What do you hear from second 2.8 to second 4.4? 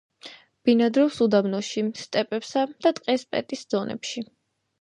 და ტყე-სტეპის ზონებში.